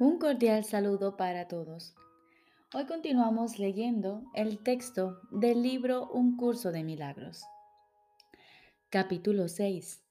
Un 0.00 0.18
cordial 0.18 0.64
saludo 0.64 1.16
para 1.16 1.46
todos. 1.46 1.94
Hoy 2.74 2.84
continuamos 2.86 3.60
leyendo 3.60 4.24
el 4.34 4.58
texto 4.58 5.20
del 5.30 5.62
libro 5.62 6.10
Un 6.10 6.36
curso 6.36 6.72
de 6.72 6.82
milagros. 6.82 7.44
Capítulo 8.90 9.46
6. 9.46 10.02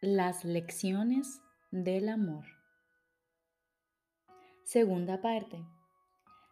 Las 0.00 0.44
lecciones 0.44 1.40
del 1.70 2.08
amor. 2.08 2.46
Segunda 4.64 5.20
parte. 5.20 5.64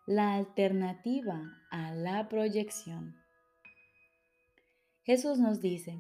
La 0.06 0.34
alternativa 0.34 1.42
a 1.72 1.92
la 1.92 2.28
proyección. 2.28 3.16
Jesús 5.02 5.40
nos 5.40 5.60
dice, 5.60 5.98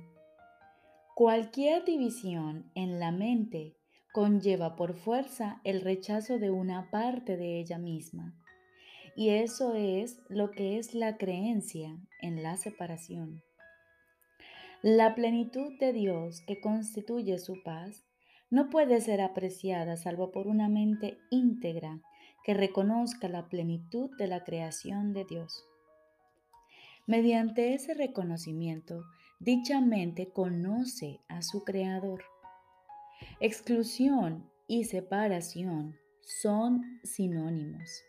cualquier 1.16 1.84
división 1.84 2.70
en 2.76 3.00
la 3.00 3.10
mente 3.10 3.79
conlleva 4.12 4.76
por 4.76 4.94
fuerza 4.94 5.60
el 5.64 5.80
rechazo 5.80 6.38
de 6.38 6.50
una 6.50 6.90
parte 6.90 7.36
de 7.36 7.60
ella 7.60 7.78
misma. 7.78 8.34
Y 9.16 9.30
eso 9.30 9.74
es 9.74 10.20
lo 10.28 10.50
que 10.50 10.78
es 10.78 10.94
la 10.94 11.16
creencia 11.16 11.96
en 12.20 12.42
la 12.42 12.56
separación. 12.56 13.42
La 14.82 15.14
plenitud 15.14 15.78
de 15.78 15.92
Dios 15.92 16.42
que 16.46 16.60
constituye 16.60 17.38
su 17.38 17.62
paz 17.62 18.04
no 18.48 18.70
puede 18.70 19.00
ser 19.00 19.20
apreciada 19.20 19.96
salvo 19.96 20.32
por 20.32 20.46
una 20.46 20.68
mente 20.68 21.18
íntegra 21.30 22.00
que 22.44 22.54
reconozca 22.54 23.28
la 23.28 23.48
plenitud 23.48 24.10
de 24.16 24.26
la 24.26 24.42
creación 24.42 25.12
de 25.12 25.24
Dios. 25.24 25.64
Mediante 27.06 27.74
ese 27.74 27.94
reconocimiento, 27.94 29.04
dicha 29.38 29.80
mente 29.80 30.32
conoce 30.32 31.20
a 31.28 31.42
su 31.42 31.64
Creador 31.64 32.24
Exclusión 33.40 34.50
y 34.66 34.84
separación 34.84 35.96
son 36.20 37.00
sinónimos, 37.02 38.04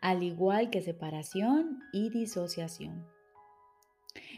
al 0.00 0.22
igual 0.22 0.70
que 0.70 0.82
separación 0.82 1.80
y 1.92 2.10
disociación. 2.10 3.06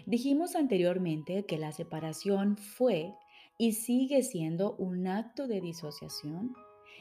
Dijimos 0.06 0.56
anteriormente 0.56 1.44
que 1.46 1.58
la 1.58 1.72
separación 1.72 2.56
fue 2.56 3.14
y 3.58 3.72
sigue 3.72 4.22
siendo 4.22 4.74
un 4.76 5.06
acto 5.06 5.46
de 5.46 5.60
disociación 5.60 6.54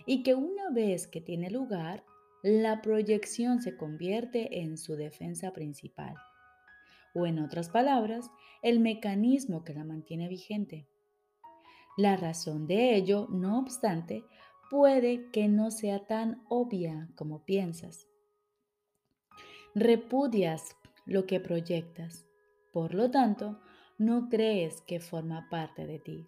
y 0.05 0.23
que 0.23 0.36
una 0.36 0.69
vez 0.69 1.08
que 1.08 1.22
tiene 1.22 1.49
lugar, 1.49 2.03
la 2.44 2.81
proyección 2.81 3.61
se 3.61 3.77
convierte 3.77 4.61
en 4.61 4.77
su 4.77 4.95
defensa 4.95 5.53
principal, 5.53 6.16
o 7.14 7.25
en 7.25 7.39
otras 7.39 7.69
palabras, 7.69 8.30
el 8.61 8.80
mecanismo 8.80 9.64
que 9.64 9.73
la 9.73 9.83
mantiene 9.83 10.27
vigente. 10.27 10.88
La 11.97 12.16
razón 12.16 12.67
de 12.67 12.95
ello, 12.95 13.28
no 13.30 13.59
obstante, 13.59 14.23
puede 14.70 15.30
que 15.31 15.47
no 15.47 15.72
sea 15.72 16.06
tan 16.06 16.44
obvia 16.50 17.09
como 17.16 17.44
piensas. 17.44 18.08
Repudias 19.75 20.75
lo 21.06 21.25
que 21.25 21.39
proyectas, 21.39 22.25
por 22.72 22.94
lo 22.94 23.11
tanto, 23.11 23.59
no 23.98 24.30
crees 24.30 24.81
que 24.81 25.00
forma 25.00 25.48
parte 25.50 25.86
de 25.86 26.00
ti. 26.00 26.28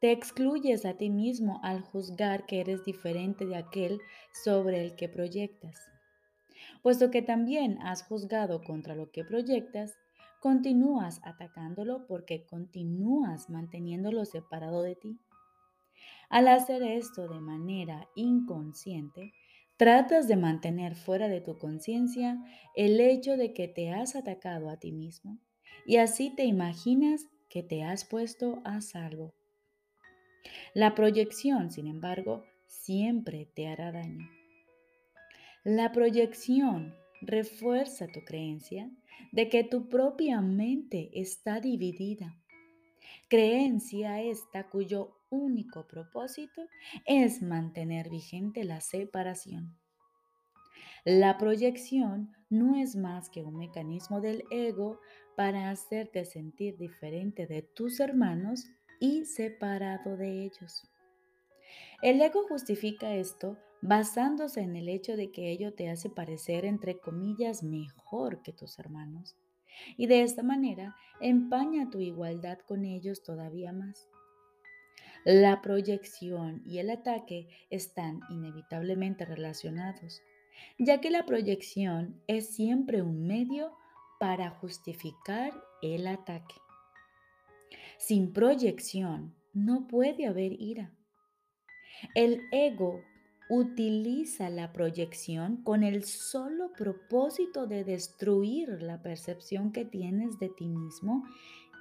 Te 0.00 0.12
excluyes 0.12 0.84
a 0.84 0.96
ti 0.96 1.10
mismo 1.10 1.60
al 1.62 1.80
juzgar 1.80 2.46
que 2.46 2.60
eres 2.60 2.84
diferente 2.84 3.46
de 3.46 3.56
aquel 3.56 4.00
sobre 4.44 4.84
el 4.84 4.96
que 4.96 5.08
proyectas. 5.08 5.76
Puesto 6.82 7.10
que 7.10 7.22
también 7.22 7.78
has 7.82 8.02
juzgado 8.02 8.62
contra 8.62 8.94
lo 8.94 9.10
que 9.10 9.24
proyectas, 9.24 9.96
continúas 10.44 11.22
atacándolo 11.24 12.06
porque 12.06 12.44
continúas 12.44 13.48
manteniéndolo 13.48 14.26
separado 14.26 14.82
de 14.82 14.94
ti. 14.94 15.18
Al 16.28 16.48
hacer 16.48 16.82
esto 16.82 17.28
de 17.28 17.40
manera 17.40 18.10
inconsciente, 18.14 19.32
tratas 19.78 20.28
de 20.28 20.36
mantener 20.36 20.96
fuera 20.96 21.28
de 21.28 21.40
tu 21.40 21.56
conciencia 21.56 22.44
el 22.76 23.00
hecho 23.00 23.38
de 23.38 23.54
que 23.54 23.68
te 23.68 23.90
has 23.90 24.16
atacado 24.16 24.68
a 24.68 24.76
ti 24.76 24.92
mismo 24.92 25.38
y 25.86 25.96
así 25.96 26.28
te 26.28 26.44
imaginas 26.44 27.26
que 27.48 27.62
te 27.62 27.82
has 27.82 28.04
puesto 28.04 28.60
a 28.66 28.82
salvo. 28.82 29.32
La 30.74 30.94
proyección, 30.94 31.70
sin 31.70 31.86
embargo, 31.86 32.44
siempre 32.66 33.48
te 33.54 33.66
hará 33.66 33.92
daño. 33.92 34.28
La 35.64 35.90
proyección 35.92 36.94
refuerza 37.20 38.06
tu 38.08 38.24
creencia 38.24 38.90
de 39.32 39.48
que 39.48 39.64
tu 39.64 39.88
propia 39.88 40.40
mente 40.40 41.10
está 41.14 41.60
dividida. 41.60 42.36
Creencia 43.28 44.20
esta 44.20 44.68
cuyo 44.68 45.16
único 45.30 45.86
propósito 45.86 46.62
es 47.06 47.42
mantener 47.42 48.08
vigente 48.10 48.64
la 48.64 48.80
separación. 48.80 49.76
La 51.04 51.36
proyección 51.36 52.32
no 52.48 52.76
es 52.76 52.96
más 52.96 53.28
que 53.28 53.42
un 53.42 53.56
mecanismo 53.56 54.20
del 54.20 54.44
ego 54.50 55.00
para 55.36 55.70
hacerte 55.70 56.24
sentir 56.24 56.78
diferente 56.78 57.46
de 57.46 57.62
tus 57.62 58.00
hermanos 58.00 58.70
y 59.00 59.26
separado 59.26 60.16
de 60.16 60.44
ellos. 60.44 60.88
El 62.00 62.20
ego 62.22 62.46
justifica 62.48 63.14
esto 63.14 63.58
basándose 63.84 64.62
en 64.62 64.76
el 64.76 64.88
hecho 64.88 65.14
de 65.14 65.30
que 65.30 65.50
ello 65.50 65.74
te 65.74 65.90
hace 65.90 66.08
parecer, 66.08 66.64
entre 66.64 66.98
comillas, 66.98 67.62
mejor 67.62 68.40
que 68.40 68.54
tus 68.54 68.78
hermanos. 68.78 69.36
Y 69.98 70.06
de 70.06 70.22
esta 70.22 70.42
manera 70.42 70.96
empaña 71.20 71.90
tu 71.90 72.00
igualdad 72.00 72.58
con 72.60 72.86
ellos 72.86 73.22
todavía 73.22 73.72
más. 73.72 74.08
La 75.26 75.60
proyección 75.60 76.62
y 76.64 76.78
el 76.78 76.88
ataque 76.88 77.46
están 77.68 78.20
inevitablemente 78.30 79.26
relacionados, 79.26 80.22
ya 80.78 81.02
que 81.02 81.10
la 81.10 81.26
proyección 81.26 82.22
es 82.26 82.54
siempre 82.54 83.02
un 83.02 83.26
medio 83.26 83.76
para 84.18 84.48
justificar 84.48 85.52
el 85.82 86.06
ataque. 86.06 86.54
Sin 87.98 88.32
proyección 88.32 89.34
no 89.52 89.86
puede 89.88 90.26
haber 90.26 90.52
ira. 90.58 90.90
El 92.14 92.40
ego 92.50 93.02
utiliza 93.48 94.48
la 94.48 94.72
proyección 94.72 95.58
con 95.58 95.82
el 95.82 96.04
solo 96.04 96.72
propósito 96.72 97.66
de 97.66 97.84
destruir 97.84 98.82
la 98.82 99.02
percepción 99.02 99.72
que 99.72 99.84
tienes 99.84 100.38
de 100.38 100.48
ti 100.48 100.68
mismo 100.68 101.24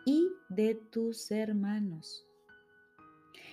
y 0.05 0.27
de 0.49 0.75
tus 0.75 1.31
hermanos. 1.31 2.25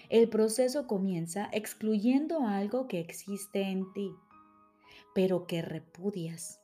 El 0.09 0.29
proceso 0.29 0.89
comienza 0.89 1.49
excluyendo 1.53 2.47
algo 2.47 2.89
que 2.89 2.99
existe 2.99 3.63
en 3.63 3.93
ti, 3.93 4.13
pero 5.15 5.47
que 5.47 5.63
repudias, 5.63 6.61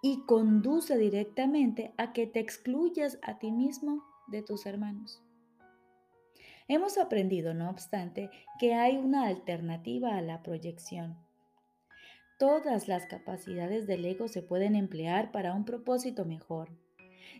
y 0.00 0.22
conduce 0.26 0.96
directamente 0.96 1.92
a 1.96 2.12
que 2.12 2.28
te 2.28 2.38
excluyas 2.38 3.18
a 3.22 3.40
ti 3.40 3.50
mismo 3.50 4.04
de 4.28 4.42
tus 4.42 4.64
hermanos. 4.64 5.20
Hemos 6.68 6.98
aprendido, 6.98 7.54
no 7.54 7.70
obstante, 7.70 8.30
que 8.58 8.74
hay 8.74 8.98
una 8.98 9.26
alternativa 9.26 10.18
a 10.18 10.20
la 10.20 10.42
proyección. 10.42 11.16
Todas 12.38 12.88
las 12.88 13.06
capacidades 13.06 13.86
del 13.86 14.04
ego 14.04 14.28
se 14.28 14.42
pueden 14.42 14.76
emplear 14.76 15.32
para 15.32 15.54
un 15.54 15.64
propósito 15.64 16.26
mejor, 16.26 16.68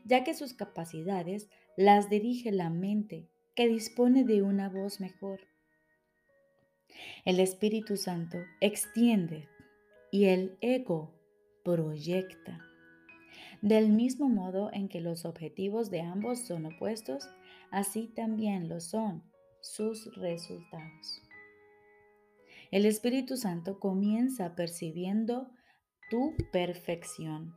ya 0.05 0.25
que 0.25 0.33
sus 0.33 0.55
capacidades 0.55 1.51
las 1.77 2.09
dirige 2.09 2.53
la 2.53 2.71
mente, 2.71 3.29
que 3.55 3.69
dispone 3.69 4.25
de 4.25 4.43
una 4.43 4.71
voz 4.71 4.99
mejor. 4.99 5.41
El 7.27 7.39
Espíritu 7.39 7.99
Santo 7.99 8.39
extiende 8.61 9.47
y 10.11 10.25
el 10.25 10.57
ego 10.63 11.13
proyecta. 11.65 12.61
Del 13.61 13.91
mismo 13.91 14.29
modo 14.29 14.71
en 14.73 14.89
que 14.89 15.01
los 15.01 15.27
objetivos 15.27 15.91
de 15.91 16.01
ambos 16.01 16.47
son 16.47 16.65
opuestos, 16.65 17.29
así 17.71 18.09
también 18.09 18.69
lo 18.69 18.81
son 18.81 19.23
sus 19.61 20.15
resultados. 20.17 21.23
El 22.71 22.85
Espíritu 22.85 23.37
Santo 23.37 23.81
comienza 23.81 24.55
percibiendo 24.55 25.51
tu 26.11 26.35
perfección. 26.53 27.55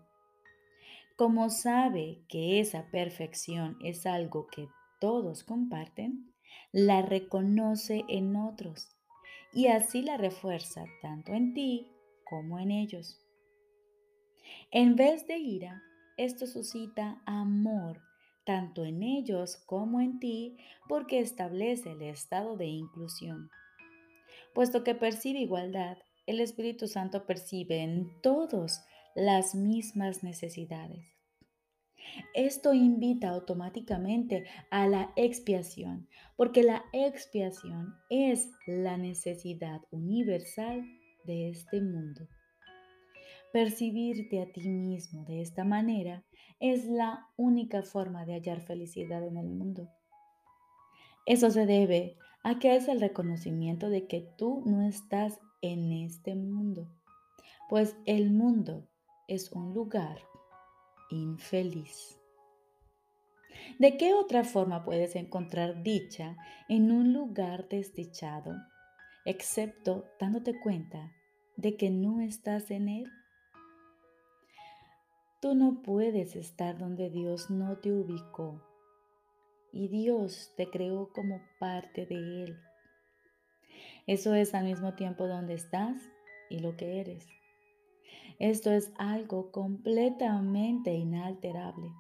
Como 1.18 1.50
sabe 1.50 2.24
que 2.30 2.60
esa 2.60 2.90
perfección 2.92 3.78
es 3.84 4.06
algo 4.06 4.48
que 4.48 4.68
todos 5.00 5.44
comparten, 5.44 6.34
la 6.72 7.02
reconoce 7.02 8.04
en 8.08 8.36
otros 8.36 8.96
y 9.54 9.68
así 9.68 10.02
la 10.02 10.18
refuerza 10.18 10.86
tanto 11.02 11.34
en 11.34 11.54
ti 11.54 11.88
como 12.26 12.60
en 12.60 12.72
ellos. 12.72 13.20
En 14.72 14.96
vez 14.96 15.28
de 15.28 15.38
ira, 15.38 15.84
esto 16.18 16.48
suscita 16.48 17.22
amor 17.26 18.02
tanto 18.46 18.86
en 18.86 19.04
ellos 19.04 19.58
como 19.66 20.02
en 20.02 20.20
ti, 20.20 20.58
porque 20.88 21.20
establece 21.20 21.92
el 21.92 22.02
estado 22.02 22.58
de 22.58 22.68
inclusión. 22.68 23.50
Puesto 24.54 24.84
que 24.84 24.96
percibe 24.96 25.40
igualdad, 25.40 25.98
el 26.26 26.40
Espíritu 26.40 26.88
Santo 26.88 27.26
percibe 27.26 27.82
en 27.82 28.22
todos 28.22 28.82
las 29.16 29.56
mismas 29.56 30.24
necesidades. 30.24 31.06
Esto 32.34 32.74
invita 32.74 33.30
automáticamente 33.30 34.46
a 34.70 34.88
la 34.88 35.14
expiación, 35.16 36.08
porque 36.36 36.64
la 36.64 36.84
expiación 36.94 37.96
es 38.10 38.50
la 38.66 38.98
necesidad 38.98 39.82
universal 39.92 40.84
de 41.26 41.50
este 41.50 41.82
mundo. 41.82 42.28
Percibirte 43.54 44.42
a 44.42 44.46
ti 44.52 44.70
mismo 44.70 45.26
de 45.26 45.42
esta 45.42 45.66
manera 45.66 46.24
es 46.60 46.86
la 46.86 47.28
única 47.36 47.84
forma 47.84 48.26
de 48.26 48.34
hallar 48.34 48.62
felicidad 48.62 49.28
en 49.28 49.36
el 49.36 49.50
mundo. 49.50 49.90
Eso 51.26 51.52
se 51.52 51.66
debe 51.66 52.18
a 52.44 52.60
que 52.60 52.76
es 52.76 52.88
el 52.88 53.02
reconocimiento 53.02 53.90
de 53.90 54.08
que 54.08 54.22
tú 54.38 54.64
no 54.66 54.88
estás 54.88 55.40
en 55.62 55.92
este 55.92 56.36
mundo, 56.36 56.88
pues 57.70 57.96
el 58.06 58.32
mundo 58.32 58.88
es 59.28 59.52
un 59.52 59.74
lugar 59.74 60.20
infeliz. 61.10 62.18
¿De 63.80 63.98
qué 63.98 64.14
otra 64.14 64.44
forma 64.44 64.84
puedes 64.84 65.16
encontrar 65.16 65.84
dicha 65.84 66.38
en 66.70 66.92
un 66.92 67.14
lugar 67.14 67.68
desdichado, 67.70 68.56
excepto 69.26 70.06
dándote 70.20 70.60
cuenta 70.60 71.12
de 71.58 71.76
que 71.76 71.90
no 71.90 72.22
estás 72.22 72.72
en 72.72 72.88
él? 72.90 73.12
Tú 75.42 75.56
no 75.56 75.82
puedes 75.82 76.36
estar 76.36 76.78
donde 76.78 77.10
Dios 77.10 77.50
no 77.50 77.80
te 77.80 77.92
ubicó 77.92 78.62
y 79.74 79.88
Dios 79.88 80.54
te 80.56 80.70
creó 80.70 81.12
como 81.14 81.42
parte 81.60 82.06
de 82.06 82.44
Él. 82.44 82.60
Eso 84.06 84.36
es 84.36 84.54
al 84.54 84.66
mismo 84.66 84.94
tiempo 84.94 85.28
donde 85.28 85.56
estás 85.56 85.98
y 86.52 86.60
lo 86.60 86.78
que 86.78 87.00
eres. 87.00 87.28
Esto 88.38 88.70
es 88.72 88.94
algo 89.00 89.52
completamente 89.52 90.94
inalterable. 90.94 91.92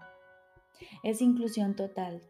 Es 1.01 1.19
inclusión 1.19 1.75
total. 1.75 2.21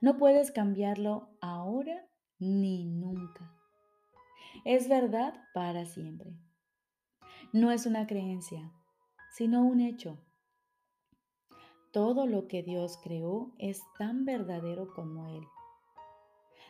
No 0.00 0.16
puedes 0.16 0.52
cambiarlo 0.52 1.28
ahora 1.40 2.06
ni 2.38 2.84
nunca. 2.84 3.52
Es 4.64 4.88
verdad 4.88 5.34
para 5.54 5.84
siempre. 5.86 6.36
No 7.52 7.72
es 7.72 7.84
una 7.84 8.06
creencia, 8.06 8.72
sino 9.36 9.64
un 9.64 9.80
hecho. 9.80 10.18
Todo 11.92 12.26
lo 12.26 12.46
que 12.46 12.62
Dios 12.62 12.98
creó 13.02 13.52
es 13.58 13.82
tan 13.98 14.24
verdadero 14.24 14.94
como 14.94 15.26
Él. 15.28 15.44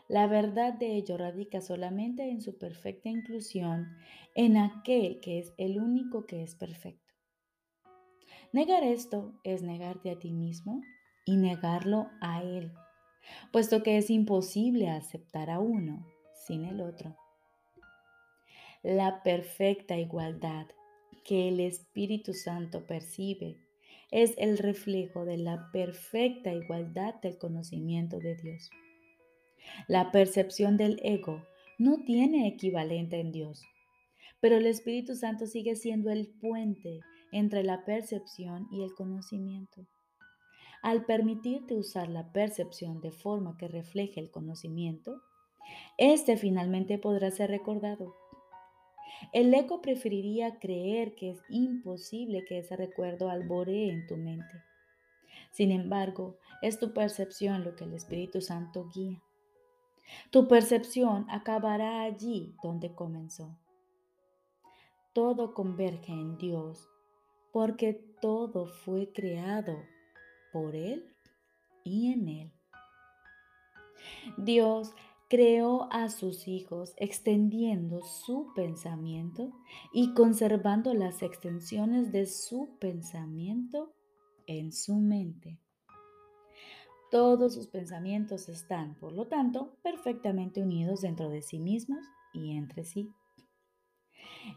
La 0.09 0.27
verdad 0.27 0.73
de 0.73 0.97
ello 0.97 1.19
radica 1.19 1.61
solamente 1.61 2.31
en 2.31 2.41
su 2.41 2.59
perfecta 2.59 3.11
inclusión 3.11 3.87
en 4.35 4.57
aquel 4.57 5.21
que 5.21 5.39
es 5.39 5.53
el 5.59 5.79
único 5.79 6.27
que 6.27 6.43
es 6.43 6.55
perfecto. 6.55 7.13
Negar 8.53 8.83
esto 8.83 9.35
es 9.45 9.63
negarte 9.63 10.11
a 10.11 10.19
ti 10.19 10.33
mismo 10.33 10.81
y 11.27 11.37
negarlo 11.37 12.09
a 12.21 12.43
Él, 12.43 12.73
puesto 13.53 13.83
que 13.83 13.99
es 13.99 14.09
imposible 14.09 14.89
aceptar 14.89 15.51
a 15.51 15.59
uno 15.59 16.07
sin 16.47 16.65
el 16.65 16.81
otro. 16.81 17.17
La 18.83 19.23
perfecta 19.23 19.97
igualdad 19.97 20.67
que 21.25 21.49
el 21.49 21.61
Espíritu 21.61 22.35
Santo 22.35 22.87
percibe 22.87 23.57
es 24.11 24.35
el 24.39 24.59
reflejo 24.59 25.25
de 25.25 25.39
la 25.39 25.71
perfecta 25.73 26.53
igualdad 26.53 27.15
del 27.17 27.39
conocimiento 27.39 28.19
de 28.19 28.37
Dios. 28.37 28.71
La 29.89 30.13
percepción 30.13 30.77
del 30.77 31.01
ego 31.03 31.43
no 31.79 32.05
tiene 32.05 32.47
equivalente 32.47 33.19
en 33.19 33.33
Dios, 33.33 33.65
pero 34.41 34.57
el 34.57 34.67
Espíritu 34.67 35.17
Santo 35.17 35.47
sigue 35.47 35.75
siendo 35.75 36.11
el 36.11 36.29
puente 36.29 37.01
entre 37.33 37.65
la 37.65 37.85
percepción 37.85 38.69
y 38.71 38.85
el 38.85 38.95
conocimiento. 38.95 39.87
Al 40.83 41.07
permitirte 41.07 41.75
usar 41.75 42.11
la 42.11 42.31
percepción 42.31 43.01
de 43.01 43.11
forma 43.11 43.57
que 43.57 43.69
refleje 43.69 44.21
el 44.21 44.31
conocimiento, 44.31 45.23
este 45.97 46.37
finalmente 46.37 46.99
podrá 46.99 47.31
ser 47.31 47.51
recordado. 47.51 48.15
El 49.33 49.53
ego 49.55 49.81
preferiría 49.81 50.59
creer 50.59 51.15
que 51.15 51.31
es 51.31 51.43
imposible 51.49 52.45
que 52.45 52.59
ese 52.59 52.77
recuerdo 52.77 53.31
alboree 53.31 53.91
en 53.91 54.07
tu 54.07 54.17
mente. 54.17 54.63
Sin 55.51 55.71
embargo, 55.71 56.39
es 56.63 56.79
tu 56.79 56.93
percepción 56.93 57.65
lo 57.65 57.77
que 57.77 57.85
el 57.85 57.95
Espíritu 57.95 58.41
Santo 58.41 58.89
guía. 58.95 59.23
Tu 60.31 60.49
percepción 60.49 61.27
acabará 61.31 62.03
allí 62.03 62.55
donde 62.63 62.95
comenzó. 62.95 63.57
Todo 65.13 65.55
converge 65.55 66.13
en 66.13 66.37
Dios 66.39 66.89
porque 67.53 67.95
todo 68.21 68.67
fue 68.67 69.13
creado 69.13 69.85
por 70.53 70.75
Él 70.75 71.09
y 71.85 72.13
en 72.13 72.29
Él. 72.29 72.53
Dios 74.37 74.93
creó 75.35 75.89
a 75.91 76.11
sus 76.11 76.47
hijos 76.47 76.95
extendiendo 76.97 78.03
su 78.03 78.53
pensamiento 78.55 79.51
y 79.93 80.15
conservando 80.15 80.95
las 80.95 81.25
extensiones 81.25 82.13
de 82.13 82.27
su 82.27 82.79
pensamiento 82.79 83.93
en 84.47 84.71
su 84.71 84.95
mente. 84.95 85.59
Todos 87.11 87.53
sus 87.55 87.67
pensamientos 87.67 88.49
están, 88.49 88.95
por 89.01 89.13
lo 89.13 89.27
tanto, 89.27 89.77
perfectamente 89.83 90.63
unidos 90.63 91.01
dentro 91.01 91.29
de 91.29 91.43
sí 91.43 91.59
mismos 91.59 92.05
y 92.33 92.57
entre 92.57 92.85
sí. 92.85 93.11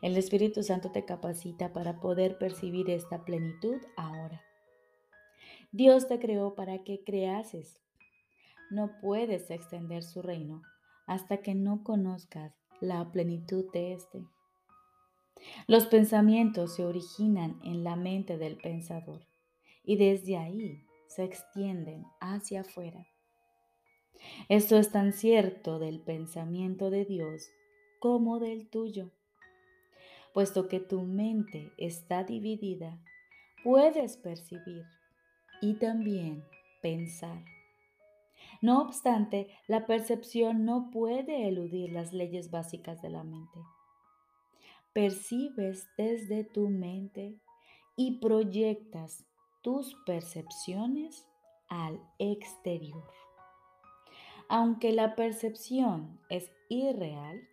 El 0.04 0.16
Espíritu 0.16 0.62
Santo 0.62 0.92
te 0.92 1.06
capacita 1.06 1.74
para 1.74 2.00
poder 2.00 2.38
percibir 2.38 2.92
esta 2.92 3.26
plenitud 3.26 3.78
ahora. 3.96 4.44
Dios 5.72 6.08
te 6.08 6.20
creó 6.20 6.54
para 6.54 6.84
que 6.84 7.04
creases 7.04 7.82
no 8.70 9.00
puedes 9.02 9.50
extender 9.50 10.04
su 10.04 10.22
reino 10.22 10.62
hasta 11.06 11.38
que 11.38 11.56
no 11.56 11.84
conozcas 11.84 12.54
la 12.82 13.12
plenitud 13.12 13.66
de 13.72 13.94
éste. 13.94 14.26
Los 15.68 15.86
pensamientos 15.86 16.76
se 16.76 16.86
originan 16.86 17.60
en 17.64 17.84
la 17.84 17.96
mente 17.96 18.38
del 18.38 18.58
pensador 18.58 19.26
y 19.84 19.98
desde 19.98 20.38
ahí 20.38 20.84
se 21.08 21.24
extienden 21.24 22.06
hacia 22.20 22.62
afuera. 22.62 23.08
Esto 24.50 24.78
es 24.78 24.92
tan 24.92 25.14
cierto 25.14 25.80
del 25.80 26.02
pensamiento 26.02 26.90
de 26.90 27.06
Dios 27.06 27.50
como 28.00 28.40
del 28.40 28.70
tuyo. 28.70 29.12
Puesto 30.34 30.68
que 30.68 30.80
tu 30.80 31.04
mente 31.04 31.72
está 31.78 32.24
dividida, 32.24 33.00
puedes 33.64 34.18
percibir 34.18 34.84
y 35.62 35.76
también 35.76 36.44
pensar. 36.82 37.44
No 38.62 38.82
obstante, 38.82 39.50
la 39.68 39.86
percepción 39.86 40.66
no 40.66 40.90
puede 40.92 41.48
eludir 41.48 41.92
las 41.92 42.14
leyes 42.14 42.50
básicas 42.50 43.02
de 43.02 43.10
la 43.10 43.24
mente. 43.24 43.60
Percibes 44.94 45.88
desde 45.98 46.44
tu 46.44 46.70
mente 46.70 47.36
y 47.96 48.20
proyectas 48.20 49.26
tus 49.62 49.96
percepciones 50.06 51.28
al 51.68 52.00
exterior. 52.20 53.04
Aunque 54.50 54.94
la 54.94 55.16
percepción 55.16 56.20
es 56.30 56.50
irreal, 56.70 57.48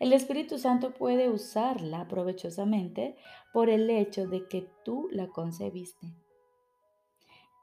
el 0.00 0.12
Espíritu 0.12 0.58
Santo 0.58 0.92
puede 0.92 1.30
usarla 1.30 2.08
provechosamente 2.08 3.16
por 3.52 3.70
el 3.70 3.88
hecho 3.88 4.26
de 4.26 4.46
que 4.46 4.68
tú 4.84 5.08
la 5.10 5.28
concebiste. 5.28 6.12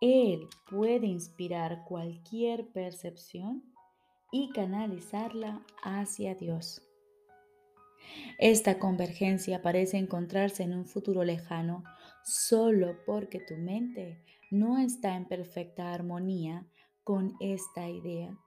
Él 0.05 0.50
puede 0.69 1.07
inspirar 1.07 1.86
cualquier 1.86 2.67
percepción 2.74 3.63
y 4.33 4.50
canalizarla 4.50 5.65
hacia 5.81 6.36
Dios. 6.36 6.81
Esta 8.38 8.79
convergencia 8.79 9.62
parece 9.62 9.98
encontrarse 9.98 10.63
en 10.63 10.74
un 10.74 10.86
futuro 10.86 11.24
lejano 11.24 11.86
solo 12.25 12.98
porque 13.05 13.39
tu 13.39 13.55
mente 13.55 14.22
no 14.51 14.77
está 14.77 15.15
en 15.15 15.25
perfecta 15.25 15.93
armonía 15.93 16.67
con 17.05 17.38
esta 17.39 17.88
idea 17.88 18.38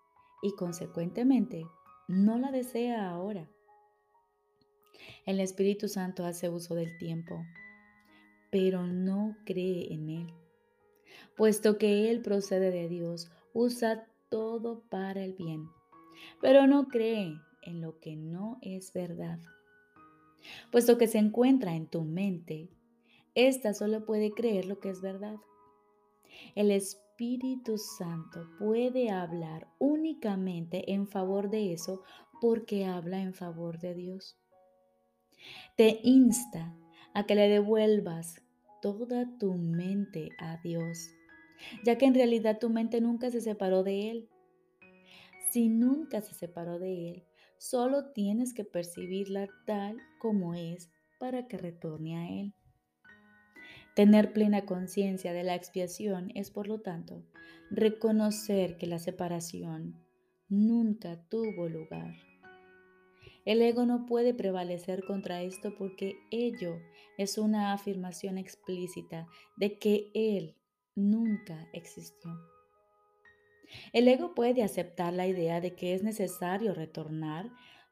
y 0.42 0.54
consecuentemente 0.56 1.64
no 2.06 2.36
la 2.36 2.50
desea 2.50 3.08
ahora. 3.08 3.48
El 5.24 5.40
Espíritu 5.40 5.88
Santo 5.88 6.26
hace 6.26 6.50
uso 6.50 6.74
del 6.74 6.98
tiempo, 6.98 7.42
pero 8.50 8.86
no 8.86 9.38
cree 9.46 9.94
en 9.94 10.10
él 10.10 10.45
puesto 11.36 11.78
que 11.78 12.10
Él 12.10 12.22
procede 12.22 12.70
de 12.70 12.88
Dios, 12.88 13.30
usa 13.52 14.06
todo 14.28 14.82
para 14.88 15.22
el 15.22 15.32
bien, 15.34 15.68
pero 16.40 16.66
no 16.66 16.88
cree 16.88 17.40
en 17.62 17.80
lo 17.80 17.98
que 18.00 18.16
no 18.16 18.58
es 18.62 18.92
verdad. 18.92 19.38
Puesto 20.70 20.98
que 20.98 21.08
se 21.08 21.18
encuentra 21.18 21.74
en 21.74 21.86
tu 21.86 22.02
mente, 22.02 22.68
ésta 23.34 23.74
solo 23.74 24.04
puede 24.04 24.32
creer 24.32 24.66
lo 24.66 24.78
que 24.78 24.90
es 24.90 25.00
verdad. 25.00 25.36
El 26.54 26.70
Espíritu 26.70 27.78
Santo 27.78 28.48
puede 28.58 29.10
hablar 29.10 29.68
únicamente 29.78 30.92
en 30.92 31.06
favor 31.06 31.50
de 31.50 31.72
eso 31.72 32.02
porque 32.40 32.84
habla 32.84 33.20
en 33.20 33.34
favor 33.34 33.78
de 33.78 33.94
Dios. 33.94 34.36
Te 35.76 36.00
insta 36.02 36.74
a 37.14 37.24
que 37.24 37.34
le 37.34 37.48
devuelvas 37.48 38.42
toda 38.86 39.38
tu 39.38 39.54
mente 39.54 40.28
a 40.38 40.58
Dios 40.62 41.10
ya 41.84 41.96
que 41.96 42.04
en 42.04 42.14
realidad 42.14 42.58
tu 42.60 42.68
mente 42.68 43.00
nunca 43.00 43.30
se 43.30 43.40
separó 43.40 43.82
de 43.82 44.10
Él. 44.10 44.28
Si 45.50 45.70
nunca 45.70 46.20
se 46.20 46.34
separó 46.34 46.78
de 46.78 47.10
Él, 47.10 47.26
Solo 47.58 48.12
tienes 48.12 48.52
que 48.52 48.64
percibirla 48.64 49.48
tal 49.64 49.96
como 50.18 50.54
es 50.54 50.90
para 51.18 51.48
que 51.48 51.56
retorne 51.56 52.16
a 52.16 52.28
Él. 52.28 52.54
Tener 53.94 54.34
plena 54.34 54.66
conciencia 54.66 55.32
de 55.32 55.42
la 55.42 55.54
expiación 55.54 56.30
es, 56.34 56.50
por 56.50 56.68
lo 56.68 56.80
tanto, 56.80 57.24
reconocer 57.70 58.76
que 58.76 58.86
la 58.86 58.98
separación 58.98 60.04
nunca 60.48 61.18
tuvo 61.30 61.68
lugar. 61.68 62.14
El 63.46 63.62
ego 63.62 63.86
no 63.86 64.06
puede 64.06 64.34
prevalecer 64.34 65.04
contra 65.04 65.40
esto 65.40 65.74
porque 65.78 66.16
ello 66.32 66.80
es 67.16 67.38
una 67.38 67.72
afirmación 67.72 68.38
explícita 68.38 69.28
de 69.56 69.78
que 69.78 70.10
Él 70.14 70.56
nunca 70.96 71.68
existió. 71.72 72.32
El 73.92 74.08
ego 74.08 74.34
puede 74.34 74.64
aceptar 74.64 75.12
la 75.12 75.28
idea 75.28 75.60
de 75.60 75.76
que 75.76 75.94
es 75.94 76.02
necesario 76.02 76.74
retornar 76.74 77.50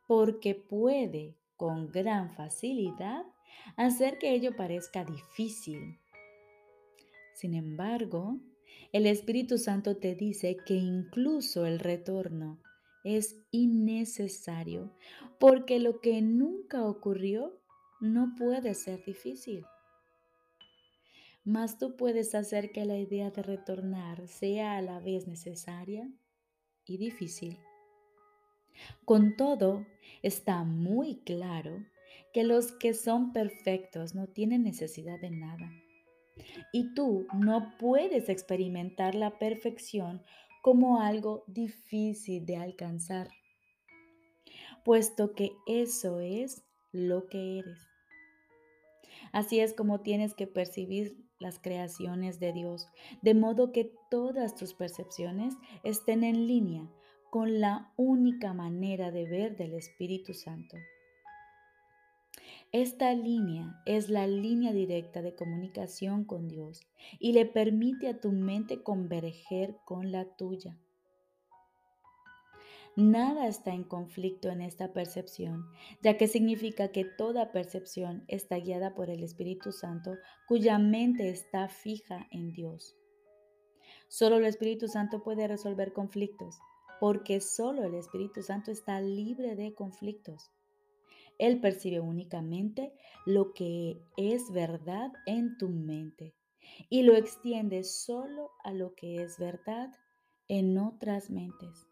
porque 0.09 0.57
puede 0.57 1.37
con 1.57 1.91
gran 1.91 2.35
facilidad 2.35 3.25
hacer 3.77 4.19
que 4.19 4.35
ello 4.35 4.57
parezca 4.57 5.05
difícil. 5.05 6.01
Sin 7.35 7.55
embargo, 7.55 8.41
el 8.93 9.07
Espíritu 9.07 9.59
Santo 9.59 9.97
te 9.99 10.17
dice 10.17 10.57
que 10.67 10.75
incluso 10.75 11.65
el 11.65 11.79
retorno 11.79 12.61
es 13.05 13.37
innecesario 13.51 14.91
porque 15.39 15.79
lo 15.79 16.01
que 16.01 16.21
nunca 16.23 16.85
ocurrió 16.85 17.61
no 18.01 18.35
puede 18.37 18.75
ser 18.75 19.05
difícil. 19.05 19.65
Mas 21.45 21.79
tú 21.79 21.97
puedes 21.97 22.35
hacer 22.35 22.73
que 22.73 22.87
la 22.87 22.97
idea 22.97 23.31
de 23.31 23.43
retornar 23.43 24.27
sea 24.29 24.79
a 24.79 24.83
la 24.83 24.99
vez 24.99 25.27
necesaria 25.27 26.11
y 26.87 26.97
difícil. 26.97 27.59
Con 29.05 29.37
todo, 29.37 29.87
está 30.23 30.65
muy 30.65 31.17
claro 31.21 31.85
que 32.33 32.45
los 32.45 32.73
que 32.73 32.95
son 32.95 33.33
perfectos 33.33 34.15
no 34.15 34.27
tienen 34.27 34.65
necesidad 34.65 35.21
de 35.21 35.31
nada. 35.31 35.71
Y 36.73 36.95
tú 36.95 37.27
no 37.33 37.77
puedes 37.79 38.29
experimentar 38.29 39.15
la 39.15 39.39
perfección 39.39 40.23
como 40.65 41.03
algo 41.03 41.45
difícil 41.47 42.47
de 42.47 42.57
alcanzar, 42.57 43.29
puesto 44.83 45.35
que 45.35 45.53
eso 45.67 46.21
es 46.21 46.65
lo 46.91 47.27
que 47.27 47.59
eres. 47.59 47.87
Así 49.31 49.61
es 49.61 49.75
como 49.75 50.01
tienes 50.01 50.33
que 50.33 50.47
percibir 50.47 51.23
las 51.39 51.59
creaciones 51.59 52.41
de 52.41 52.55
Dios, 52.55 52.89
de 53.21 53.35
modo 53.35 53.73
que 53.73 53.93
todas 54.11 54.55
tus 54.55 54.73
percepciones 54.73 55.53
estén 55.83 56.25
en 56.25 56.47
línea 56.47 56.91
con 57.31 57.61
la 57.61 57.93
única 57.99 58.55
manera 58.55 59.11
de 59.11 59.27
ver 59.27 59.59
del 59.59 59.75
Espíritu 59.75 60.33
Santo. 60.33 60.79
Esta 62.75 63.15
línea 63.15 63.81
es 63.87 64.11
la 64.11 64.27
línea 64.27 64.73
directa 64.73 65.23
de 65.23 65.37
comunicación 65.37 66.25
con 66.25 66.49
Dios 66.49 66.81
y 67.21 67.31
le 67.31 67.47
permite 67.47 68.09
a 68.09 68.21
tu 68.21 68.33
mente 68.33 68.83
converger 68.83 69.77
con 69.85 70.11
la 70.11 70.25
tuya. 70.35 70.77
Nada 72.97 73.47
está 73.47 73.73
en 73.73 73.85
conflicto 73.85 74.49
en 74.49 74.61
esta 74.61 74.93
percepción, 74.93 75.67
ya 76.03 76.17
que 76.17 76.27
significa 76.27 76.89
que 76.89 77.05
toda 77.05 77.53
percepción 77.53 78.25
está 78.27 78.59
guiada 78.59 78.97
por 78.97 79.09
el 79.09 79.23
Espíritu 79.23 79.71
Santo, 79.71 80.17
cuya 80.49 80.77
mente 80.81 81.29
está 81.29 81.69
fija 81.69 82.27
en 82.33 82.53
Dios. 82.53 82.97
Solo 84.09 84.39
el 84.39 84.47
Espíritu 84.47 84.89
Santo 84.89 85.23
puede 85.23 85.47
resolver 85.47 85.93
conflictos, 85.93 86.59
porque 86.99 87.41
solo 87.41 87.85
el 87.85 87.95
Espíritu 87.95 88.43
Santo 88.43 88.73
está 88.73 89.01
libre 89.01 89.55
de 89.55 89.75
conflictos. 89.75 90.51
Él 91.39 91.61
percibe 91.61 92.01
únicamente 92.01 92.93
lo 93.27 93.53
que 93.53 94.01
es 94.17 94.53
verdad 94.53 95.13
en 95.27 95.59
tu 95.59 95.69
mente 95.69 96.35
y 96.89 97.03
lo 97.03 97.15
extiende 97.17 97.85
solo 97.85 98.51
a 98.63 98.73
lo 98.73 98.95
que 98.95 99.23
es 99.23 99.39
verdad 99.39 99.91
en 100.49 100.79
otras 100.79 101.31
mentes. 101.31 101.87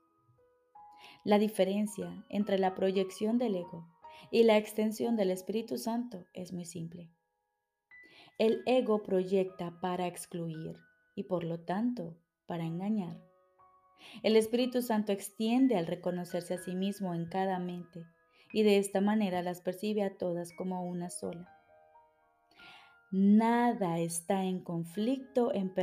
La 1.24 1.38
diferencia 1.38 2.24
entre 2.28 2.58
la 2.58 2.74
proyección 2.74 3.38
del 3.38 3.56
ego 3.56 3.88
y 4.30 4.44
la 4.44 4.56
extensión 4.56 5.16
del 5.16 5.30
Espíritu 5.30 5.78
Santo 5.78 6.26
es 6.32 6.52
muy 6.52 6.64
simple. 6.64 7.10
El 8.38 8.62
ego 8.66 9.02
proyecta 9.02 9.78
para 9.80 10.06
excluir 10.06 10.76
y 11.14 11.24
por 11.24 11.44
lo 11.44 11.60
tanto 11.60 12.16
para 12.46 12.64
engañar. 12.64 13.20
El 14.22 14.36
Espíritu 14.36 14.82
Santo 14.82 15.12
extiende 15.12 15.76
al 15.76 15.86
reconocerse 15.86 16.54
a 16.54 16.58
sí 16.58 16.74
mismo 16.74 17.14
en 17.14 17.26
cada 17.26 17.58
mente 17.58 18.04
y 18.52 18.62
de 18.62 18.78
esta 18.78 19.00
manera 19.00 19.42
las 19.42 19.60
percibe 19.60 20.02
a 20.02 20.16
todas 20.16 20.52
como 20.52 20.84
una 20.84 21.10
sola. 21.10 21.48
Nada 23.10 23.98
está 23.98 24.44
en 24.44 24.60
conflicto 24.60 25.52
en, 25.52 25.74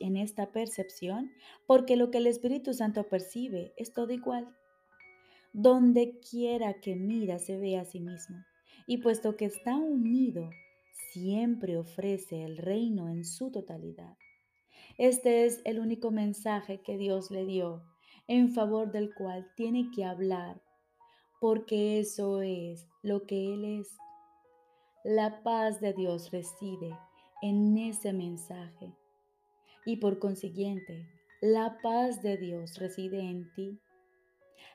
en, 0.00 0.16
esta 0.16 0.50
percepción 0.50 1.30
porque 1.66 1.96
lo 1.96 2.10
que 2.10 2.18
el 2.18 2.26
Espíritu 2.26 2.74
Santo 2.74 3.08
percibe 3.08 3.72
es 3.76 3.92
todo 3.92 4.12
igual. 4.12 4.48
Donde 5.52 6.18
quiera 6.18 6.74
que 6.80 6.96
mira 6.96 7.38
se 7.38 7.56
ve 7.58 7.78
a 7.78 7.84
sí 7.84 8.00
mismo 8.00 8.44
y 8.88 8.98
puesto 8.98 9.36
que 9.36 9.44
está 9.44 9.76
unido, 9.76 10.50
siempre 11.12 11.76
ofrece 11.76 12.42
el 12.42 12.56
reino 12.56 13.08
en 13.08 13.24
su 13.24 13.52
totalidad. 13.52 14.16
Este 14.98 15.44
es 15.44 15.60
el 15.64 15.78
único 15.78 16.10
mensaje 16.10 16.80
que 16.82 16.98
Dios 16.98 17.30
le 17.30 17.44
dio 17.44 17.84
en 18.26 18.50
favor 18.50 18.90
del 18.90 19.14
cual 19.14 19.48
tiene 19.54 19.90
que 19.94 20.04
hablar 20.04 20.60
porque 21.44 22.00
eso 22.00 22.40
es 22.40 22.88
lo 23.02 23.26
que 23.26 23.52
Él 23.52 23.66
es. 23.78 23.98
La 25.04 25.42
paz 25.42 25.78
de 25.78 25.92
Dios 25.92 26.30
reside 26.30 26.98
en 27.42 27.76
ese 27.76 28.14
mensaje 28.14 28.94
y 29.84 29.98
por 29.98 30.18
consiguiente, 30.18 31.06
la 31.42 31.76
paz 31.82 32.22
de 32.22 32.38
Dios 32.38 32.78
reside 32.78 33.20
en 33.20 33.52
ti. 33.52 33.78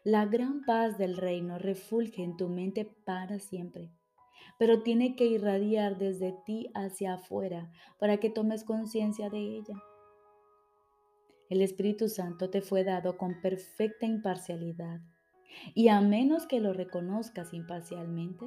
La 0.04 0.28
gran 0.28 0.64
paz 0.64 1.00
del 1.00 1.18
reino 1.18 1.58
refulge 1.58 2.22
en 2.22 2.38
tu 2.38 2.50
mente 2.50 2.86
para 3.04 3.40
siempre, 3.40 3.90
pero 4.60 4.84
tiene 4.84 5.16
que 5.16 5.26
irradiar 5.26 5.98
desde 5.98 6.36
ti 6.46 6.70
hacia 6.76 7.16
afuera 7.16 7.72
para 8.00 8.18
que 8.18 8.30
tomes 8.30 8.64
conciencia 8.64 9.32
de 9.32 9.40
ella. 9.40 9.82
El 11.50 11.64
Espíritu 11.64 12.10
Santo 12.10 12.52
te 12.52 12.62
fue 12.62 12.84
dado 12.84 13.18
con 13.18 13.42
perfecta 13.42 14.06
imparcialidad 14.06 15.00
y 15.74 15.88
a 15.90 16.02
menos 16.02 16.46
que 16.48 16.60
lo 16.60 16.74
reconozcas 16.74 17.54
imparcialmente, 17.54 18.46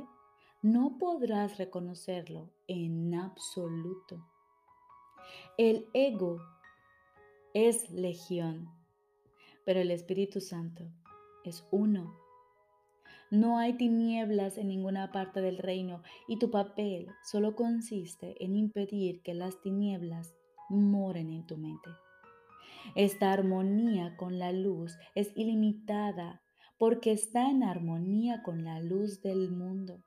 no 0.62 0.98
podrás 0.98 1.58
reconocerlo 1.58 2.50
en 2.68 3.14
absoluto. 3.14 4.24
El 5.58 5.88
ego 5.92 6.40
es 7.54 7.90
legión, 7.90 8.70
pero 9.64 9.80
el 9.80 9.90
Espíritu 9.90 10.40
Santo 10.40 10.84
es 11.44 11.66
uno. 11.70 12.16
No 13.30 13.58
hay 13.58 13.72
tinieblas 13.74 14.58
en 14.58 14.68
ninguna 14.68 15.10
parte 15.10 15.40
del 15.40 15.58
reino 15.58 16.02
y 16.28 16.38
tu 16.38 16.50
papel 16.50 17.08
solo 17.24 17.56
consiste 17.56 18.42
en 18.44 18.56
impedir 18.56 19.22
que 19.22 19.32
las 19.32 19.60
tinieblas 19.62 20.34
moren 20.68 21.32
en 21.32 21.46
tu 21.46 21.56
mente. 21.56 21.90
Esta 22.94 23.32
armonía 23.32 24.16
con 24.16 24.38
la 24.38 24.52
luz 24.52 24.98
es 25.14 25.32
ilimitada 25.34 26.41
porque 26.82 27.12
está 27.12 27.48
en 27.48 27.62
armonía 27.62 28.42
con 28.42 28.64
la 28.64 28.80
luz 28.80 29.22
del 29.22 29.52
mundo. 29.52 30.02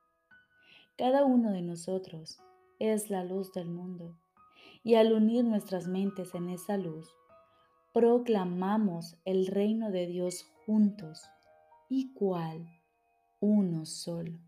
Cada 0.98 1.24
uno 1.24 1.50
de 1.52 1.62
nosotros 1.62 2.38
es 2.78 3.08
la 3.08 3.24
luz 3.24 3.50
del 3.54 3.70
mundo 3.70 4.14
y 4.84 4.96
al 4.96 5.14
unir 5.14 5.42
nuestras 5.42 5.88
mentes 5.88 6.34
en 6.34 6.50
esa 6.50 6.76
luz, 6.76 7.08
proclamamos 7.94 9.16
el 9.24 9.46
reino 9.46 9.90
de 9.90 10.06
Dios 10.06 10.44
juntos 10.66 11.22
y 11.88 12.12
cual 12.12 12.68
uno 13.40 13.86
solo. 13.86 14.45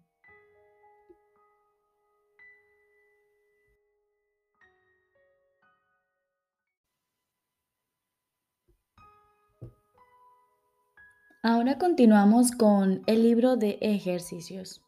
Ahora 11.40 11.78
continuamos 11.78 12.50
con 12.50 13.04
el 13.06 13.22
libro 13.22 13.56
de 13.56 13.78
ejercicios. 13.80 14.82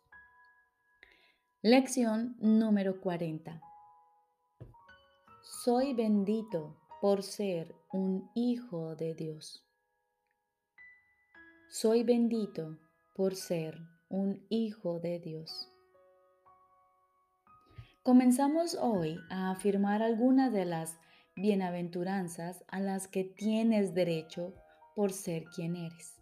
Lección 1.62 2.34
número 2.40 3.00
40. 3.00 3.62
Soy 5.62 5.94
bendito 5.94 6.76
por 7.00 7.22
ser 7.22 7.76
un 7.92 8.28
hijo 8.34 8.96
de 8.96 9.14
Dios. 9.14 9.64
Soy 11.70 12.02
bendito 12.02 12.80
por 13.14 13.36
ser 13.36 13.78
un 14.08 14.44
hijo 14.48 14.98
de 14.98 15.20
Dios. 15.20 15.70
Comenzamos 18.02 18.74
hoy 18.74 19.20
a 19.30 19.52
afirmar 19.52 20.02
algunas 20.02 20.52
de 20.52 20.64
las 20.64 20.98
bienaventuranzas 21.36 22.64
a 22.66 22.80
las 22.80 23.06
que 23.06 23.22
tienes 23.22 23.94
derecho 23.94 24.52
por 24.96 25.12
ser 25.12 25.44
quien 25.44 25.76
eres. 25.76 26.19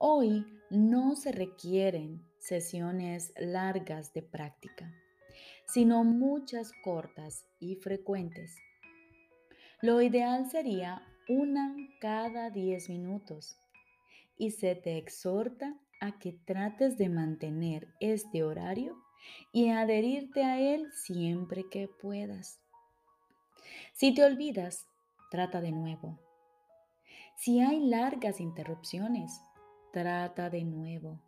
Hoy 0.00 0.46
no 0.70 1.16
se 1.16 1.32
requieren 1.32 2.24
sesiones 2.38 3.32
largas 3.36 4.12
de 4.12 4.22
práctica, 4.22 4.94
sino 5.66 6.04
muchas 6.04 6.70
cortas 6.84 7.44
y 7.58 7.74
frecuentes. 7.74 8.54
Lo 9.82 10.00
ideal 10.00 10.48
sería 10.48 11.02
una 11.28 11.74
cada 12.00 12.50
10 12.50 12.90
minutos 12.90 13.58
y 14.36 14.52
se 14.52 14.76
te 14.76 14.98
exhorta 14.98 15.74
a 16.00 16.16
que 16.20 16.32
trates 16.44 16.96
de 16.96 17.08
mantener 17.08 17.88
este 17.98 18.44
horario 18.44 19.02
y 19.50 19.70
adherirte 19.70 20.44
a 20.44 20.60
él 20.60 20.92
siempre 20.92 21.64
que 21.68 21.88
puedas. 21.88 22.60
Si 23.94 24.14
te 24.14 24.22
olvidas, 24.24 24.86
trata 25.32 25.60
de 25.60 25.72
nuevo. 25.72 26.20
Si 27.36 27.60
hay 27.60 27.80
largas 27.80 28.40
interrupciones, 28.40 29.40
trata 29.92 30.50
de 30.50 30.64
nuevo. 30.64 31.20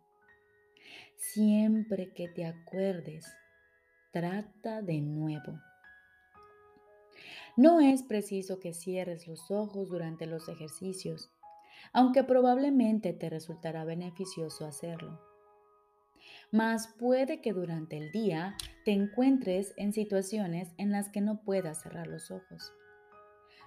Siempre 1.17 2.13
que 2.13 2.27
te 2.27 2.45
acuerdes, 2.45 3.25
trata 4.11 4.81
de 4.81 5.01
nuevo. 5.01 5.59
No 7.57 7.79
es 7.79 8.03
preciso 8.03 8.59
que 8.59 8.73
cierres 8.73 9.27
los 9.27 9.51
ojos 9.51 9.89
durante 9.89 10.25
los 10.25 10.47
ejercicios, 10.47 11.31
aunque 11.93 12.23
probablemente 12.23 13.13
te 13.13 13.29
resultará 13.29 13.83
beneficioso 13.83 14.65
hacerlo. 14.65 15.19
Mas 16.51 16.87
puede 16.99 17.41
que 17.41 17.53
durante 17.53 17.97
el 17.97 18.11
día 18.11 18.55
te 18.83 18.91
encuentres 18.91 19.73
en 19.77 19.93
situaciones 19.93 20.73
en 20.77 20.91
las 20.91 21.09
que 21.09 21.21
no 21.21 21.43
puedas 21.43 21.81
cerrar 21.81 22.07
los 22.07 22.31
ojos. 22.31 22.73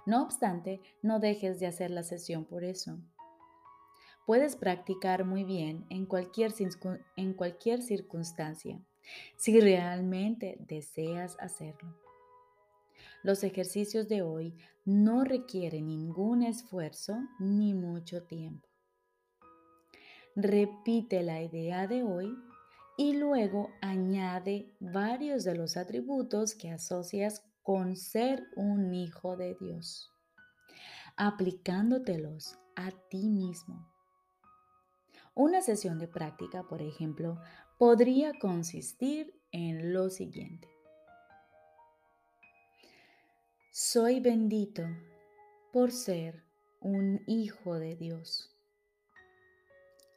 No 0.06 0.22
obstante, 0.22 0.80
no 1.02 1.18
dejes 1.18 1.60
de 1.60 1.66
hacer 1.66 1.90
la 1.90 2.02
sesión 2.02 2.44
por 2.44 2.62
eso. 2.62 2.98
Puedes 4.26 4.57
practicar 4.57 5.25
muy 5.25 5.45
bien 5.45 5.85
en 5.90 6.07
cualquier, 6.07 6.54
en 7.16 7.35
cualquier 7.35 7.83
circunstancia, 7.83 8.81
si 9.37 9.61
realmente 9.61 10.57
deseas 10.61 11.37
hacerlo. 11.38 11.95
Los 13.23 13.45
ejercicios 13.45 14.09
de 14.09 14.23
hoy 14.23 14.54
no 14.85 15.25
requieren 15.25 15.88
ningún 15.88 16.43
esfuerzo 16.43 17.19
ni 17.38 17.75
mucho 17.75 18.23
tiempo. 18.25 18.69
Repite 20.37 21.23
la 21.23 21.43
idea 21.43 21.87
de 21.87 22.02
hoy 22.02 22.35
y 22.97 23.14
luego 23.14 23.71
añade 23.81 24.75
varios 24.81 25.45
de 25.45 25.54
los 25.54 25.76
atributos 25.76 26.54
que 26.54 26.71
asocias 26.71 27.43
con 27.62 27.97
ser 27.97 28.43
un 28.57 28.95
hijo 28.95 29.37
de 29.37 29.57
Dios, 29.61 30.11
aplicándotelos 31.16 32.59
a 32.76 32.90
ti 33.09 33.28
mismo. 33.28 33.93
Una 35.37 35.62
sesión 35.62 35.99
de 35.99 36.07
práctica, 36.07 36.62
por 36.62 36.81
ejemplo, 36.81 37.41
podría 37.76 38.33
consistir 38.38 39.35
en 39.50 39.93
lo 39.93 40.09
siguiente. 40.09 40.69
Soy 43.73 44.21
bendito 44.21 44.85
por 45.73 45.91
ser 45.91 46.45
un 46.81 47.21
hijo 47.26 47.75
de 47.81 47.97
Dios. 47.97 48.55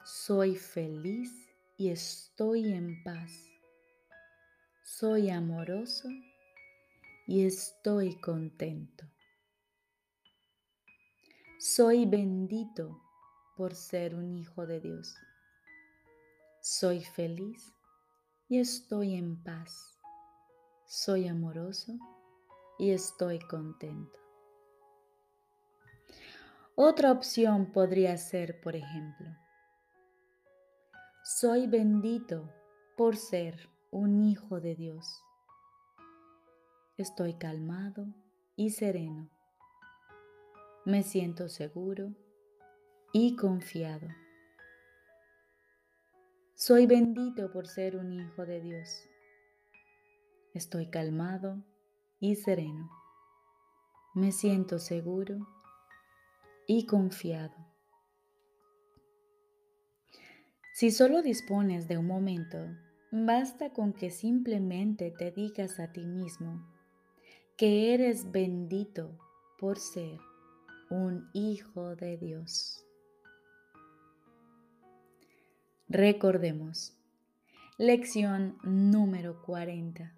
Soy 0.06 0.56
feliz 0.56 1.32
y 1.78 1.90
estoy 1.90 2.72
en 2.74 3.04
paz. 3.04 3.32
Soy 4.84 5.32
amoroso 5.32 6.10
y 7.26 7.44
estoy 7.44 8.20
contento. 8.22 9.06
Soy 11.60 12.06
bendito 12.06 13.07
por 13.58 13.74
ser 13.74 14.14
un 14.14 14.32
hijo 14.38 14.68
de 14.68 14.80
Dios. 14.80 15.16
Soy 16.62 17.04
feliz 17.04 17.74
y 18.48 18.60
estoy 18.60 19.16
en 19.16 19.44
paz. 19.44 19.98
Soy 20.86 21.28
amoroso 21.28 21.98
y 22.78 22.92
estoy 22.92 23.40
contento. 23.40 24.20
Otra 26.76 27.12
opción 27.12 27.72
podría 27.74 28.16
ser, 28.18 28.62
por 28.62 28.76
ejemplo, 28.76 29.28
soy 31.24 31.66
bendito 31.66 32.54
por 32.96 33.18
ser 33.18 33.68
un 33.90 34.22
hijo 34.24 34.62
de 34.62 34.76
Dios. 34.76 35.24
Estoy 36.96 37.34
calmado 37.34 38.06
y 38.56 38.70
sereno. 38.70 39.30
Me 40.86 41.04
siento 41.04 41.50
seguro 41.50 42.14
y 43.14 43.36
confiado. 43.36 44.08
Soy 46.56 46.88
bendito 46.88 47.52
por 47.52 47.68
ser 47.68 47.96
un 47.96 48.12
hijo 48.12 48.46
de 48.46 48.60
Dios. 48.60 49.08
Estoy 50.54 50.90
calmado 50.90 51.64
y 52.20 52.36
sereno. 52.36 52.90
Me 54.16 54.32
siento 54.32 54.80
seguro 54.80 55.48
y 56.66 56.86
confiado. 56.86 57.56
Si 60.74 60.92
solo 60.92 61.22
dispones 61.22 61.88
de 61.88 61.98
un 61.98 62.08
momento, 62.08 62.58
basta 63.12 63.72
con 63.72 63.94
que 63.94 64.12
simplemente 64.12 65.12
te 65.12 65.32
digas 65.32 65.80
a 65.80 65.92
ti 65.92 66.06
mismo 66.06 66.66
que 67.56 67.94
eres 67.94 68.32
bendito 68.32 69.18
por 69.58 69.80
ser 69.80 70.20
un 70.90 71.30
hijo 71.34 71.96
de 71.96 72.18
Dios. 72.18 72.87
Recordemos, 75.90 76.98
lección 77.78 78.58
número 78.62 79.42
40. 79.44 80.14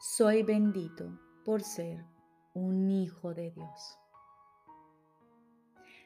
Soy 0.00 0.42
bendito 0.42 1.16
por 1.44 1.62
ser 1.62 2.04
un 2.52 2.90
hijo 2.90 3.34
de 3.34 3.52
Dios. 3.52 3.98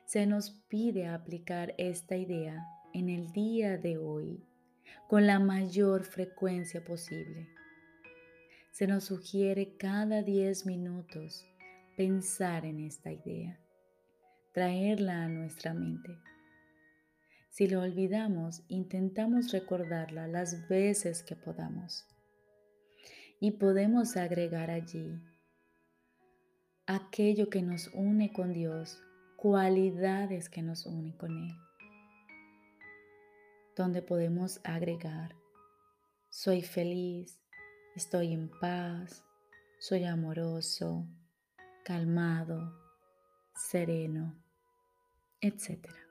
Se 0.05 0.27
nos 0.27 0.51
pide 0.69 1.07
aplicar 1.07 1.75
esta 1.79 2.19
idea 2.19 2.63
en 2.93 3.09
el 3.09 3.33
día 3.33 3.79
de 3.79 3.97
hoy 3.97 4.45
con 5.09 5.27
la 5.27 5.39
mayor 5.39 6.05
frecuencia 6.05 6.85
posible. 6.85 7.49
Se 8.71 8.87
nos 8.87 9.05
sugiere 9.05 9.79
cada 9.79 10.21
10 10.21 10.67
minutos 10.67 11.47
pensar 11.97 12.67
en 12.67 12.81
esta 12.81 13.11
idea, 13.11 13.59
traerla 14.53 15.25
a 15.25 15.29
nuestra 15.29 15.73
mente 15.73 16.19
si 17.57 17.67
lo 17.69 17.81
olvidamos, 17.81 18.63
intentamos 18.69 19.51
recordarla 19.51 20.29
las 20.29 20.69
veces 20.69 21.23
que 21.23 21.37
podamos. 21.37 22.05
Y 23.41 23.53
podemos 23.53 24.19
agregar 24.19 24.71
allí 24.71 25.19
aquello 26.87 27.49
que 27.49 27.63
nos 27.63 27.89
une 27.95 28.31
con 28.31 28.53
Dios, 28.53 29.03
cualidades 29.39 30.51
que 30.51 30.61
nos 30.61 30.85
unen 30.85 31.13
con 31.13 31.31
Él. 31.31 31.57
Donde 33.75 34.03
podemos 34.03 34.61
agregar, 34.63 35.35
soy 36.29 36.61
feliz, 36.61 37.41
estoy 37.95 38.35
en 38.35 38.51
paz, 38.61 39.25
soy 39.79 40.05
amoroso, 40.05 41.09
calmado, 41.85 42.79
sereno, 43.55 44.45
etcétera 45.41 46.06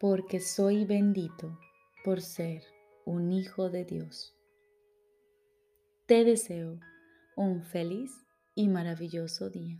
porque 0.00 0.40
soy 0.40 0.86
bendito 0.86 1.60
por 2.02 2.22
ser 2.22 2.62
un 3.04 3.32
hijo 3.32 3.68
de 3.68 3.84
Dios. 3.84 4.34
Te 6.06 6.24
deseo 6.24 6.80
un 7.36 7.62
feliz 7.62 8.10
y 8.54 8.68
maravilloso 8.68 9.50
día. 9.50 9.78